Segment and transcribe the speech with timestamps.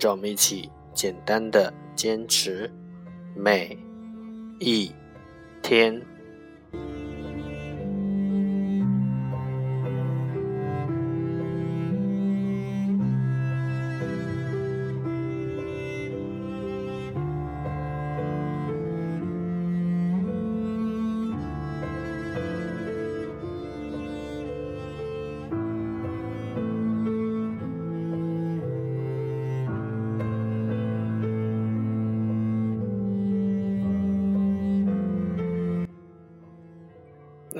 [0.00, 2.70] 让我们一起简单的坚持
[3.34, 3.76] 每
[4.58, 4.90] 一
[5.62, 6.11] 天。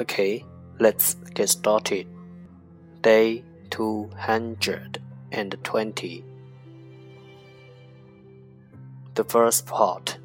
[0.02, 0.44] Okay,
[0.80, 2.08] let's get started.
[3.02, 6.24] Day 220.
[9.16, 10.18] The first part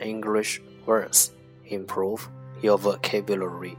[0.00, 1.32] English words
[1.68, 2.28] improve
[2.62, 3.76] your vocabulary.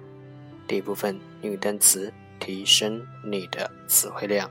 [0.67, 4.49] 第一部分英语单词提升你的词汇量。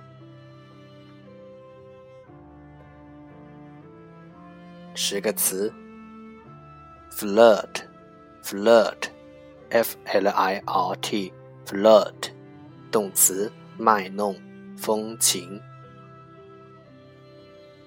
[4.94, 5.72] 十个词：
[7.10, 9.08] flirt，flirt。
[9.69, 12.31] F l i r t，flirt，
[12.91, 14.35] 动词，卖弄，
[14.77, 15.61] 风情。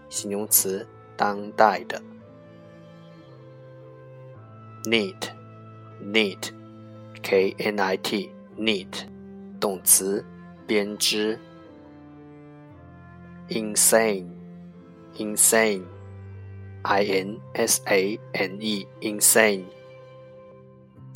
[0.09, 0.87] 形容词，
[1.17, 2.01] 当代的。
[4.85, 9.05] neat，neat，k n i t，neat，
[9.61, 10.25] 动词，
[10.67, 11.39] 编织。
[13.51, 14.31] Insane,
[15.17, 15.85] insane,
[16.85, 19.65] i n s a n e, insane，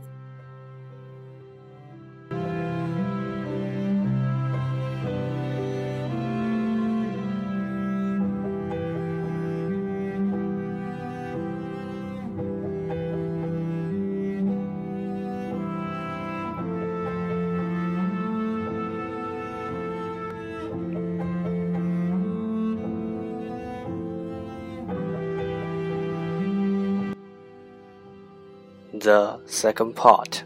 [28.97, 30.45] The second part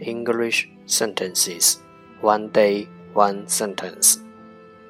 [0.00, 1.78] English sentences
[2.20, 4.18] one day one sentence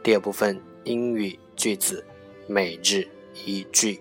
[0.02, 2.04] 第二部分英语句子
[2.46, 3.06] 每日
[3.46, 4.00] 一句。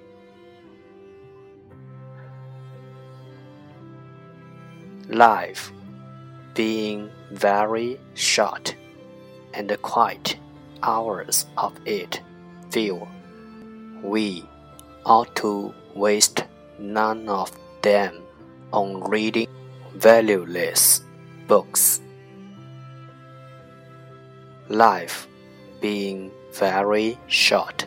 [5.09, 5.71] Life
[6.55, 8.73] being very short
[9.53, 10.37] and quiet
[10.81, 12.21] hours of it
[12.71, 13.07] few,
[14.01, 14.43] we
[15.05, 16.43] ought to waste
[16.79, 17.51] none of
[17.81, 18.21] them
[18.71, 19.47] on reading
[19.95, 21.01] valueless
[21.47, 22.01] books.
[24.69, 25.27] Life
[25.81, 27.85] being very short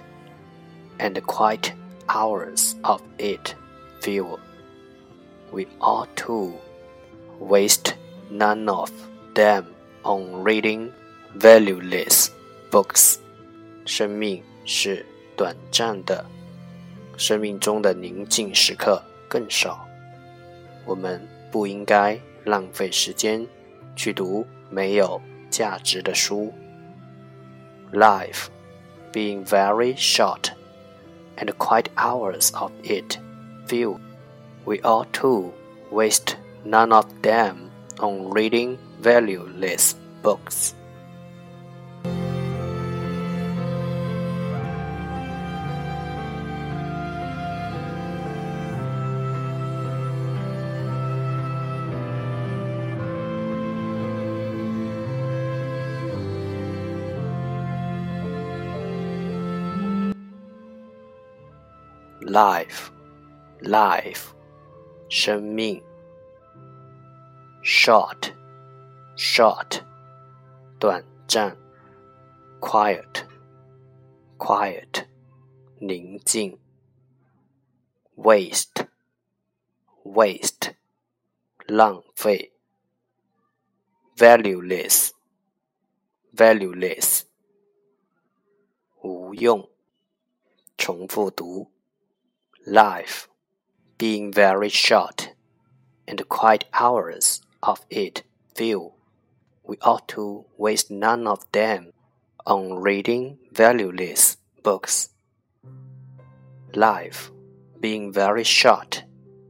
[0.99, 1.73] and quiet
[2.08, 3.55] hours of it
[4.00, 4.38] few,
[5.50, 6.55] we ought to
[7.41, 7.94] waste
[8.31, 8.91] none of
[9.35, 9.67] them
[10.05, 10.93] on reading
[11.35, 12.31] valueless
[12.70, 13.19] books.
[13.85, 15.05] 生命是
[15.37, 16.25] 短暂的，
[17.17, 19.87] 生命中的宁静时刻更少。
[20.85, 21.20] 我们
[21.50, 23.47] 不应该浪费时间
[23.94, 25.20] 去读没有
[25.50, 26.53] 价值的书。
[27.93, 28.47] Life
[29.12, 30.50] being very short
[31.37, 33.19] and quiet hours of it
[33.67, 33.99] few,
[34.64, 35.53] we ought to
[35.91, 40.75] waste none of them on reading valueless books.
[62.20, 62.91] Life,
[63.61, 64.35] life,
[65.08, 65.82] 生命。
[67.67, 68.32] short,
[69.17, 69.82] short,
[70.79, 71.56] 短暂；
[72.61, 73.25] quiet,
[74.38, 75.08] quiet,
[75.81, 76.56] 宁静；
[78.17, 78.87] waste,
[80.05, 80.76] waste,
[81.67, 82.53] 浪费；
[84.17, 85.11] valueless,
[86.32, 87.23] valueless,
[89.03, 89.69] 无用。
[90.79, 91.69] 重复读
[92.66, 93.28] ：life
[93.98, 95.34] being very short
[96.08, 98.24] and quiet hours of it
[98.56, 98.94] few,
[99.63, 101.92] we ought to waste none of them
[102.46, 105.10] on reading valueless books.
[106.75, 107.31] Life
[107.80, 109.04] being very short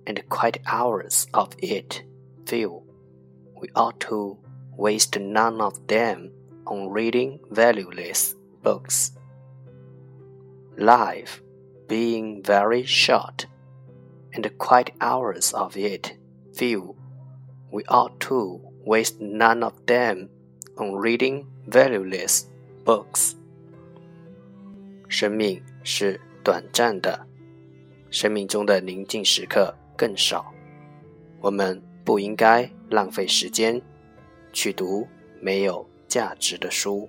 [0.08, 2.04] and quiet hours of it
[2.46, 2.84] few,
[3.60, 4.38] we ought to
[4.76, 6.32] waste none of them
[6.66, 9.12] on reading valueless books.
[10.78, 11.42] Life
[11.91, 13.47] being very short
[14.33, 16.17] and quiet hours of it
[16.53, 16.95] few
[17.71, 20.29] we ought to waste none of them
[20.77, 22.45] on reading valueless
[22.85, 23.35] books.
[25.09, 27.27] 生命是短暂的，
[28.11, 30.53] 生命中的宁静时刻更少。
[31.41, 33.81] 我们不应该浪费时间
[34.53, 35.07] 去读
[35.41, 37.09] 没有价值的书。